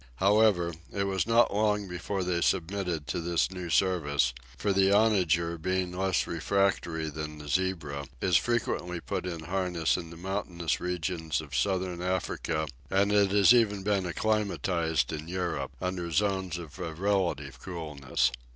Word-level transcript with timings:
However, 0.15 0.73
it 0.91 1.03
was 1.03 1.27
not 1.27 1.53
long 1.53 1.87
before 1.87 2.23
they 2.23 2.41
submitted 2.41 3.05
to 3.05 3.21
this 3.21 3.51
new 3.51 3.69
service, 3.69 4.33
for 4.57 4.73
the 4.73 4.91
onager, 4.91 5.59
being 5.59 5.95
less 5.95 6.25
refractory 6.25 7.07
than 7.11 7.37
the 7.37 7.47
zebra, 7.47 8.07
is 8.19 8.35
frequently 8.35 8.99
put 8.99 9.27
in 9.27 9.41
harness 9.41 9.97
in 9.97 10.09
the 10.09 10.17
mountainous 10.17 10.79
regions 10.79 11.39
of 11.39 11.55
Southern 11.55 12.01
Africa, 12.01 12.67
and 12.89 13.11
it 13.11 13.29
has 13.29 13.53
even 13.53 13.83
been 13.83 14.07
acclimatized 14.07 15.13
in 15.13 15.27
Europe, 15.27 15.71
under 15.79 16.09
zones 16.09 16.57
of 16.57 16.79
a 16.79 16.95
relative 16.95 17.59
coolness. 17.61 18.31